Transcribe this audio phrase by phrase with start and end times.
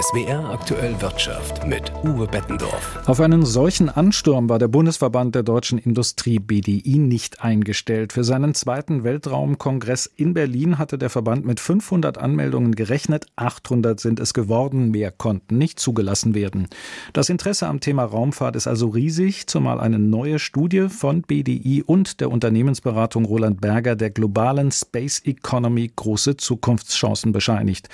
[0.00, 3.00] SWR aktuell Wirtschaft mit Uwe Bettendorf.
[3.06, 8.12] Auf einen solchen Ansturm war der Bundesverband der deutschen Industrie BDI nicht eingestellt.
[8.12, 13.26] Für seinen zweiten Weltraumkongress in Berlin hatte der Verband mit 500 Anmeldungen gerechnet.
[13.34, 14.92] 800 sind es geworden.
[14.92, 16.68] Mehr konnten nicht zugelassen werden.
[17.12, 22.20] Das Interesse am Thema Raumfahrt ist also riesig, zumal eine neue Studie von BDI und
[22.20, 27.88] der Unternehmensberatung Roland Berger der globalen Space Economy große Zukunftschancen bescheinigt.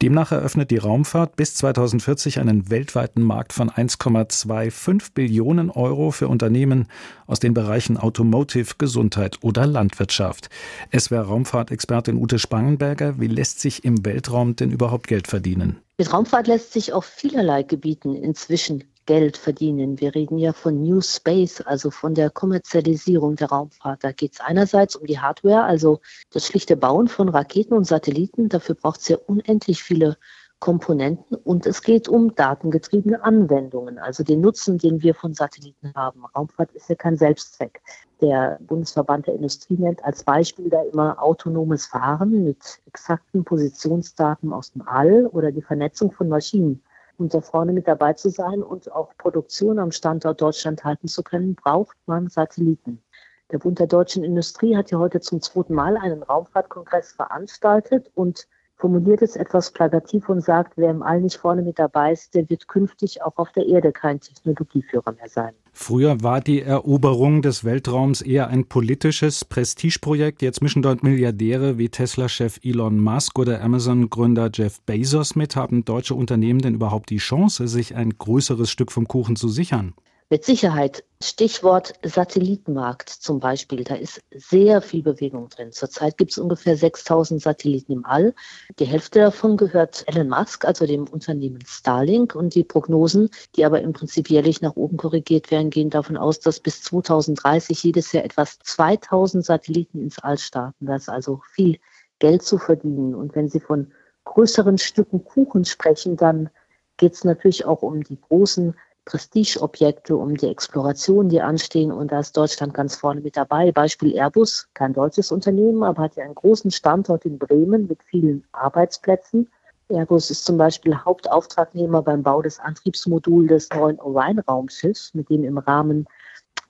[0.00, 6.28] Demnach eröffnet die Raumfahrt bis bis 2040 einen weltweiten Markt von 1,25 Billionen Euro für
[6.28, 6.86] Unternehmen
[7.26, 10.48] aus den Bereichen Automotive, Gesundheit oder Landwirtschaft.
[10.92, 13.18] Es wäre Raumfahrtexpertin Ute Spangenberger.
[13.18, 15.80] Wie lässt sich im Weltraum denn überhaupt Geld verdienen?
[15.98, 20.00] Mit Raumfahrt lässt sich auf vielerlei Gebieten inzwischen Geld verdienen.
[20.00, 24.04] Wir reden ja von New Space, also von der Kommerzialisierung der Raumfahrt.
[24.04, 28.48] Da geht es einerseits um die Hardware, also das schlichte Bauen von Raketen und Satelliten.
[28.48, 30.16] Dafür braucht es ja unendlich viele
[30.60, 36.24] Komponenten und es geht um datengetriebene Anwendungen, also den Nutzen, den wir von Satelliten haben.
[36.36, 37.80] Raumfahrt ist ja kein Selbstzweck.
[38.20, 44.72] Der Bundesverband der Industrie nennt als Beispiel da immer autonomes Fahren mit exakten Positionsdaten aus
[44.72, 46.82] dem All oder die Vernetzung von Maschinen.
[47.16, 51.22] Um da vorne mit dabei zu sein und auch Produktion am Standort Deutschland halten zu
[51.22, 53.02] können, braucht man Satelliten.
[53.50, 58.46] Der Bund der deutschen Industrie hat ja heute zum zweiten Mal einen Raumfahrtkongress veranstaltet und
[58.80, 62.48] formuliert es etwas plakativ und sagt, wer im All nicht vorne mit dabei ist, der
[62.48, 65.52] wird künftig auch auf der Erde kein Technologieführer mehr sein.
[65.72, 70.42] Früher war die Eroberung des Weltraums eher ein politisches Prestigeprojekt.
[70.42, 75.54] Jetzt mischen dort Milliardäre wie Tesla-Chef Elon Musk oder Amazon-Gründer Jeff Bezos mit.
[75.54, 79.94] Haben deutsche Unternehmen denn überhaupt die Chance, sich ein größeres Stück vom Kuchen zu sichern?
[80.32, 81.02] Mit Sicherheit.
[81.20, 83.82] Stichwort Satellitenmarkt zum Beispiel.
[83.82, 85.72] Da ist sehr viel Bewegung drin.
[85.72, 88.32] Zurzeit gibt es ungefähr 6000 Satelliten im All.
[88.78, 92.36] Die Hälfte davon gehört Elon Musk, also dem Unternehmen Starlink.
[92.36, 96.38] Und die Prognosen, die aber im Prinzip jährlich nach oben korrigiert werden, gehen davon aus,
[96.38, 100.86] dass bis 2030 jedes Jahr etwas 2000 Satelliten ins All starten.
[100.86, 101.80] Da ist also viel
[102.20, 103.16] Geld zu verdienen.
[103.16, 103.90] Und wenn Sie von
[104.26, 106.50] größeren Stücken Kuchen sprechen, dann
[106.98, 111.92] geht es natürlich auch um die großen Prestigeobjekte, um die Exploration, die anstehen.
[111.92, 113.72] Und da ist Deutschland ganz vorne mit dabei.
[113.72, 118.44] Beispiel Airbus, kein deutsches Unternehmen, aber hat ja einen großen Standort in Bremen mit vielen
[118.52, 119.48] Arbeitsplätzen.
[119.88, 125.58] Airbus ist zum Beispiel Hauptauftragnehmer beim Bau des Antriebsmoduls des neuen Orion-Raumschiffs, mit dem im
[125.58, 126.06] Rahmen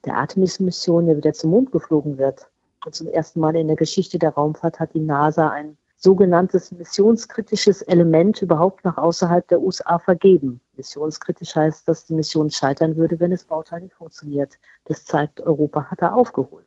[0.05, 2.49] der Artemis-Mission ja wieder zum Mond geflogen wird.
[2.87, 7.83] Und zum ersten Mal in der Geschichte der Raumfahrt hat die NASA ein sogenanntes missionskritisches
[7.83, 10.61] Element überhaupt nach außerhalb der USA vergeben.
[10.77, 14.55] Missionskritisch heißt, dass die Mission scheitern würde, wenn das Bauteil nicht funktioniert.
[14.87, 16.65] Das zeigt, Europa hat da aufgeholt.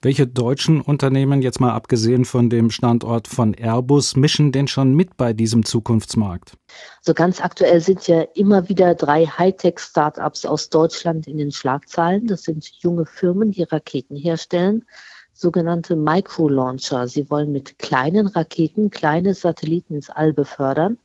[0.00, 5.16] Welche deutschen Unternehmen, jetzt mal abgesehen von dem Standort von Airbus, mischen denn schon mit
[5.16, 6.58] bei diesem Zukunftsmarkt?
[7.02, 12.26] So ganz aktuell sind ja immer wieder drei Hightech-Startups aus Deutschland in den Schlagzeilen.
[12.26, 14.84] Das sind junge Firmen, die Raketen herstellen
[15.42, 17.06] sogenannte Micro-Launcher.
[17.08, 20.98] Sie wollen mit kleinen Raketen kleine Satelliten ins All befördern.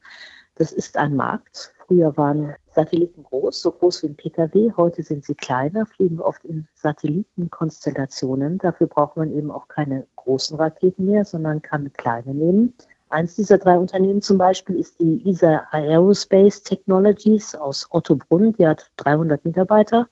[0.56, 1.74] Das ist ein Markt.
[1.86, 4.74] Früher waren Satelliten groß, so groß wie ein Pkw.
[4.78, 8.59] Heute sind sie kleiner, fliegen oft in Satellitenkonstellationen.
[8.59, 12.74] Dafür braucht man eben auch keine großen Raketen mehr, sondern kann kleine nehmen.
[13.09, 18.53] Eins dieser drei Unternehmen zum Beispiel ist die ESA Aerospace Technologies aus Ottobrunn.
[18.53, 20.09] Die hat 300 Mitarbeiter.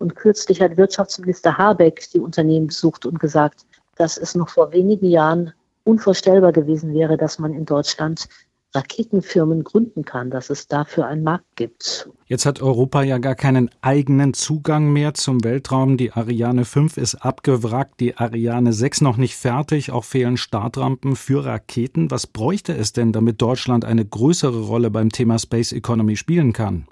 [0.00, 3.66] Und kürzlich hat Wirtschaftsminister Habeck die Unternehmen besucht und gesagt,
[3.96, 5.52] dass es noch vor wenigen Jahren
[5.84, 8.26] unvorstellbar gewesen wäre, dass man in Deutschland
[8.74, 12.08] Raketenfirmen gründen kann, dass es dafür einen Markt gibt.
[12.26, 15.96] Jetzt hat Europa ja gar keinen eigenen Zugang mehr zum Weltraum.
[15.96, 21.44] Die Ariane 5 ist abgewrackt, die Ariane 6 noch nicht fertig, auch fehlen Startrampen für
[21.44, 22.10] Raketen.
[22.10, 26.86] Was bräuchte es denn, damit Deutschland eine größere Rolle beim Thema Space Economy spielen kann?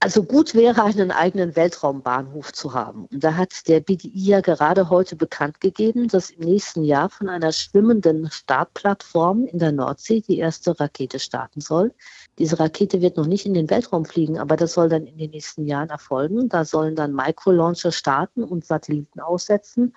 [0.00, 3.06] Also gut wäre, einen eigenen Weltraumbahnhof zu haben.
[3.06, 7.28] Und da hat der BDI ja gerade heute bekannt gegeben, dass im nächsten Jahr von
[7.28, 11.92] einer schwimmenden Startplattform in der Nordsee die erste Rakete starten soll.
[12.38, 15.32] Diese Rakete wird noch nicht in den Weltraum fliegen, aber das soll dann in den
[15.32, 16.48] nächsten Jahren erfolgen.
[16.48, 19.96] Da sollen dann Microlauncher starten und Satelliten aussetzen.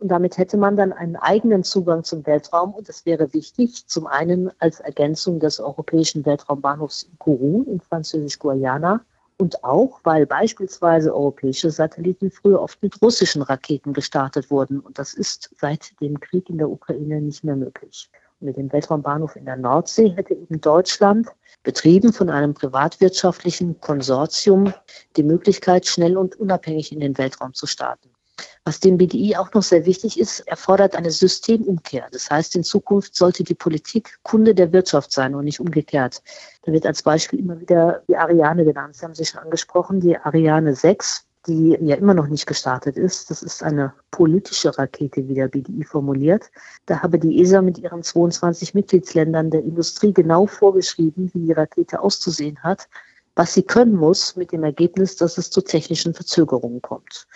[0.00, 2.74] Und damit hätte man dann einen eigenen Zugang zum Weltraum.
[2.74, 9.04] Und das wäre wichtig, zum einen als Ergänzung des europäischen Weltraumbahnhofs in Kourou in Französisch-Guayana
[9.38, 14.80] und auch, weil beispielsweise europäische Satelliten früher oft mit russischen Raketen gestartet wurden.
[14.80, 18.10] Und das ist seit dem Krieg in der Ukraine nicht mehr möglich.
[18.40, 21.28] Und mit dem Weltraumbahnhof in der Nordsee hätte eben Deutschland,
[21.62, 24.72] betrieben von einem privatwirtschaftlichen Konsortium,
[25.16, 28.15] die Möglichkeit, schnell und unabhängig in den Weltraum zu starten.
[28.64, 32.08] Was dem BDI auch noch sehr wichtig ist, erfordert eine Systemumkehr.
[32.10, 36.22] Das heißt, in Zukunft sollte die Politik Kunde der Wirtschaft sein und nicht umgekehrt.
[36.62, 38.96] Da wird als Beispiel immer wieder die Ariane genannt.
[38.96, 43.30] Sie haben sich schon angesprochen, die Ariane 6, die ja immer noch nicht gestartet ist.
[43.30, 46.50] Das ist eine politische Rakete, wie der BDI formuliert.
[46.86, 52.00] Da habe die ESA mit ihren 22 Mitgliedsländern der Industrie genau vorgeschrieben, wie die Rakete
[52.00, 52.88] auszusehen hat,
[53.36, 57.26] was sie können muss, mit dem Ergebnis, dass es zu technischen Verzögerungen kommt.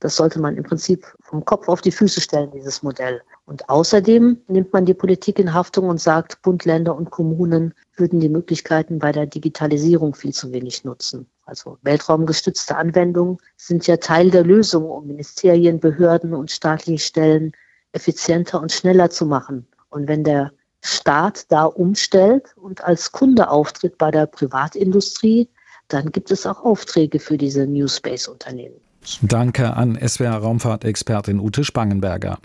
[0.00, 3.20] Das sollte man im Prinzip vom Kopf auf die Füße stellen, dieses Modell.
[3.46, 8.20] Und außerdem nimmt man die Politik in Haftung und sagt, Bund, Länder und Kommunen würden
[8.20, 11.26] die Möglichkeiten bei der Digitalisierung viel zu wenig nutzen.
[11.44, 17.52] Also weltraumgestützte Anwendungen sind ja Teil der Lösung, um Ministerien, Behörden und staatliche Stellen
[17.92, 19.66] effizienter und schneller zu machen.
[19.88, 20.52] Und wenn der
[20.84, 25.48] Staat da umstellt und als Kunde auftritt bei der Privatindustrie,
[25.88, 28.80] dann gibt es auch Aufträge für diese New Space-Unternehmen.
[29.22, 32.38] Danke an SWR-Raumfahrtexpertin Ute Spangenberger.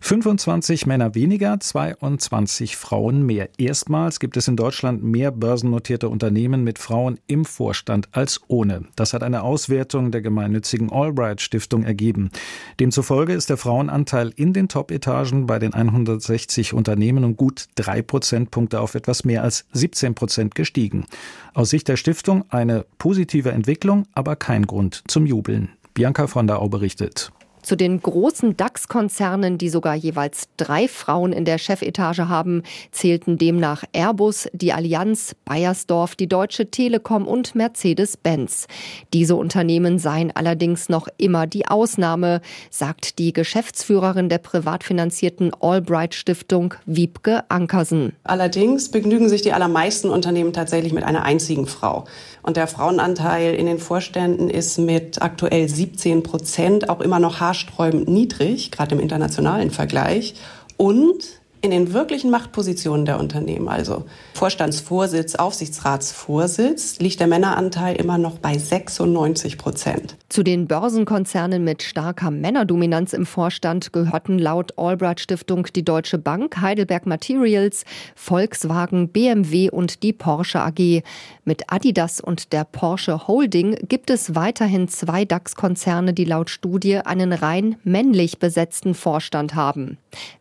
[0.00, 3.48] 25 Männer weniger, 22 Frauen mehr.
[3.56, 8.82] Erstmals gibt es in Deutschland mehr börsennotierte Unternehmen mit Frauen im Vorstand als ohne.
[8.96, 12.30] Das hat eine Auswertung der gemeinnützigen Albright Stiftung ergeben.
[12.80, 18.80] Demzufolge ist der Frauenanteil in den Top-Etagen bei den 160 Unternehmen um gut drei Prozentpunkte
[18.82, 21.06] auf etwas mehr als 17 Prozent gestiegen.
[21.54, 25.70] Aus Sicht der Stiftung eine positive Entwicklung, aber kein Grund zum Jubeln.
[25.94, 27.30] Bianca von der Au berichtet.
[27.64, 32.62] Zu den großen DAX-Konzernen, die sogar jeweils drei Frauen in der Chefetage haben,
[32.92, 38.66] zählten demnach Airbus, die Allianz, Bayersdorf, die Deutsche Telekom und Mercedes-Benz.
[39.14, 46.14] Diese Unternehmen seien allerdings noch immer die Ausnahme, sagt die Geschäftsführerin der privat finanzierten Albright
[46.14, 48.12] Stiftung, Wiebke Ankersen.
[48.24, 52.04] Allerdings begnügen sich die allermeisten Unternehmen tatsächlich mit einer einzigen Frau.
[52.42, 58.08] Und der Frauenanteil in den Vorständen ist mit aktuell 17 Prozent auch immer noch haarsträubend
[58.08, 60.34] niedrig, gerade im internationalen Vergleich.
[60.76, 68.38] Und in den wirklichen Machtpositionen der Unternehmen, also Vorstandsvorsitz, Aufsichtsratsvorsitz, liegt der Männeranteil immer noch
[68.38, 70.16] bei 96 Prozent.
[70.28, 76.60] Zu den Börsenkonzernen mit starker Männerdominanz im Vorstand gehörten laut Albright Stiftung die Deutsche Bank,
[76.60, 81.02] Heidelberg Materials, Volkswagen, BMW und die Porsche AG.
[81.46, 87.32] Mit Adidas und der Porsche Holding gibt es weiterhin zwei DAX-Konzerne, die laut Studie einen
[87.32, 89.96] rein männlich besetzten Vorstand haben.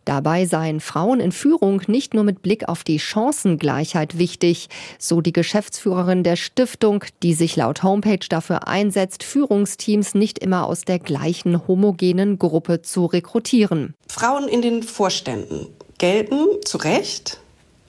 [0.06, 4.70] Dabei seien Frauen in Führung nicht nur mit Blick auf die Chancengleichheit wichtig,
[5.00, 10.82] so die Geschäftsführerin der Stiftung, die sich laut Homepage dafür einsetzt, Führungsteams nicht immer aus
[10.82, 13.94] der gleichen homogenen Gruppe zu rekrutieren.
[14.10, 15.68] Frauen in den Vorständen
[15.98, 17.43] gelten zu Recht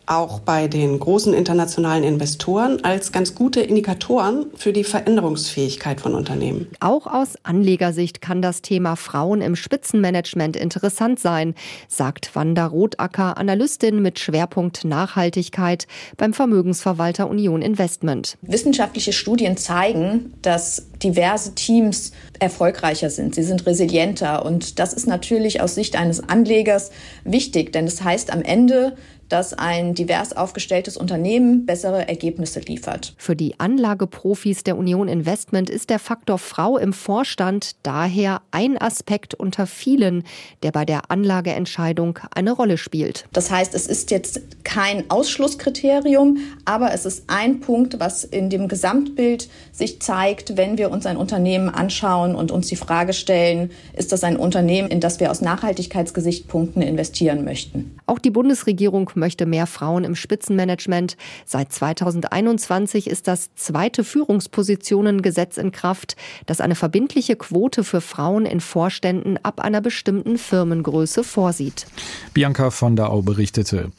[0.07, 6.69] auch bei den großen internationalen Investoren als ganz gute Indikatoren für die Veränderungsfähigkeit von Unternehmen.
[6.81, 11.55] Auch aus Anlegersicht kann das Thema Frauen im Spitzenmanagement interessant sein,
[11.89, 15.87] sagt Wanda Rotacker, Analystin mit Schwerpunkt Nachhaltigkeit
[16.17, 18.37] beim Vermögensverwalter Union Investment.
[18.43, 23.35] Wissenschaftliche Studien zeigen, dass diverse Teams erfolgreicher sind.
[23.35, 26.91] Sie sind resilienter und das ist natürlich aus Sicht eines Anlegers
[27.25, 28.97] wichtig, denn es das heißt am Ende,
[29.29, 33.15] dass ein divers aufgestelltes Unternehmen bessere Ergebnisse liefert.
[33.17, 39.35] Für die Anlageprofis der Union Investment ist der Faktor Frau im Vorstand daher ein Aspekt
[39.35, 40.25] unter vielen,
[40.63, 43.27] der bei der Anlageentscheidung eine Rolle spielt.
[43.33, 48.69] Das heißt, es ist jetzt kein Ausschlusskriterium, aber es ist ein Punkt, was in dem
[48.69, 54.13] Gesamtbild sich zeigt, wenn wir uns ein Unternehmen anschauen und uns die Frage stellen, ist
[54.13, 57.97] das ein Unternehmen, in das wir aus Nachhaltigkeitsgesichtspunkten investieren möchten.
[58.07, 61.17] Auch die Bundesregierung möchte mehr Frauen im Spitzenmanagement.
[61.45, 66.17] Seit 2021 ist das zweite Führungspositionengesetz in Kraft,
[66.47, 71.87] das eine verbindliche Quote für Frauen in Vorständen ab einer bestimmten Firmengröße vorsieht.
[72.33, 73.91] Bianca von der Au berichtete.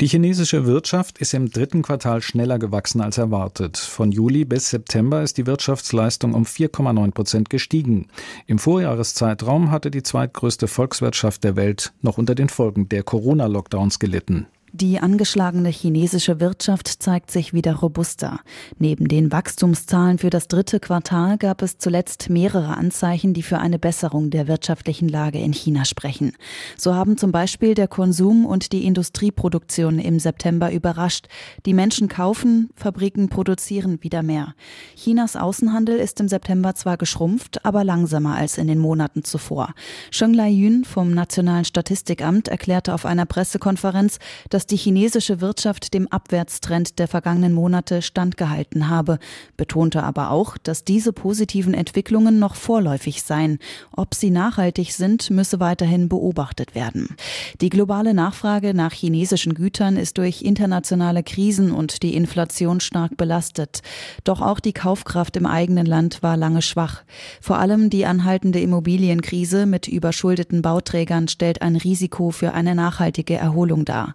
[0.00, 3.76] Die chinesische Wirtschaft ist im dritten Quartal schneller gewachsen als erwartet.
[3.76, 8.08] Von Juli bis September ist die Wirtschaftsleistung um 4,9 Prozent gestiegen.
[8.46, 14.46] Im Vorjahreszeitraum hatte die zweitgrößte Volkswirtschaft der Welt noch unter den Folgen der Corona-Lockdowns gelitten.
[14.72, 18.38] Die angeschlagene chinesische Wirtschaft zeigt sich wieder robuster.
[18.78, 23.80] Neben den Wachstumszahlen für das dritte Quartal gab es zuletzt mehrere Anzeichen, die für eine
[23.80, 26.36] Besserung der wirtschaftlichen Lage in China sprechen.
[26.76, 31.26] So haben zum Beispiel der Konsum und die Industrieproduktion im September überrascht.
[31.66, 34.54] Die Menschen kaufen, Fabriken produzieren wieder mehr.
[34.94, 39.74] Chinas Außenhandel ist im September zwar geschrumpft, aber langsamer als in den Monaten zuvor.
[40.12, 45.94] Sheng Lai Yun vom Nationalen Statistikamt erklärte auf einer Pressekonferenz, dass dass die chinesische Wirtschaft
[45.94, 49.18] dem Abwärtstrend der vergangenen Monate standgehalten habe,
[49.56, 53.58] betonte aber auch, dass diese positiven Entwicklungen noch vorläufig seien.
[53.96, 57.16] Ob sie nachhaltig sind, müsse weiterhin beobachtet werden.
[57.62, 63.80] Die globale Nachfrage nach chinesischen Gütern ist durch internationale Krisen und die Inflation stark belastet.
[64.24, 67.04] Doch auch die Kaufkraft im eigenen Land war lange schwach.
[67.40, 73.86] Vor allem die anhaltende Immobilienkrise mit überschuldeten Bauträgern stellt ein Risiko für eine nachhaltige Erholung
[73.86, 74.12] dar.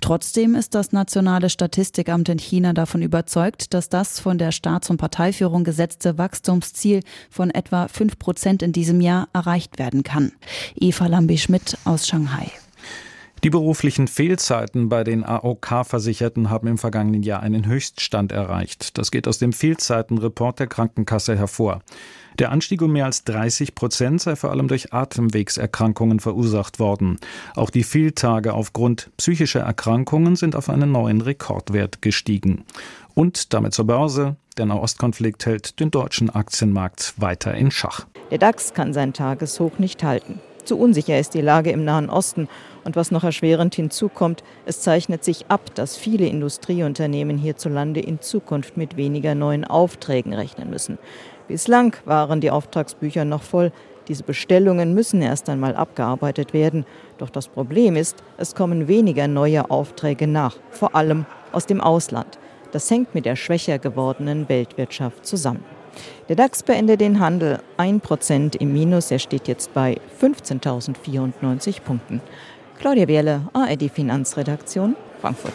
[0.00, 4.96] Trotzdem ist das Nationale Statistikamt in China davon überzeugt, dass das von der Staats- und
[4.96, 10.32] Parteiführung gesetzte Wachstumsziel von etwa fünf Prozent in diesem Jahr erreicht werden kann.
[10.74, 12.50] Eva Lambi-Schmidt aus Shanghai.
[13.44, 18.98] Die beruflichen Fehlzeiten bei den AOK-Versicherten haben im vergangenen Jahr einen Höchststand erreicht.
[18.98, 21.82] Das geht aus dem Fehlzeitenreport der Krankenkasse hervor.
[22.38, 27.18] Der Anstieg um mehr als 30 Prozent sei vor allem durch Atemwegserkrankungen verursacht worden.
[27.56, 32.64] Auch die Fehltage aufgrund psychischer Erkrankungen sind auf einen neuen Rekordwert gestiegen.
[33.14, 34.36] Und damit zur Börse.
[34.56, 38.06] Der Nahostkonflikt hält den deutschen Aktienmarkt weiter in Schach.
[38.30, 40.40] Der DAX kann sein Tageshoch nicht halten.
[40.64, 42.46] Zu unsicher ist die Lage im Nahen Osten.
[42.84, 48.76] Und was noch erschwerend hinzukommt, es zeichnet sich ab, dass viele Industrieunternehmen hierzulande in Zukunft
[48.76, 50.98] mit weniger neuen Aufträgen rechnen müssen.
[51.48, 53.72] Bislang waren die Auftragsbücher noch voll.
[54.06, 56.84] Diese Bestellungen müssen erst einmal abgearbeitet werden.
[57.16, 62.38] Doch das Problem ist, es kommen weniger neue Aufträge nach, vor allem aus dem Ausland.
[62.72, 65.64] Das hängt mit der schwächer gewordenen Weltwirtschaft zusammen.
[66.28, 69.10] Der DAX beendet den Handel 1% im Minus.
[69.10, 72.20] Er steht jetzt bei 15.094 Punkten.
[72.78, 75.54] Claudia Wehrle, ARD Finanzredaktion, Frankfurt.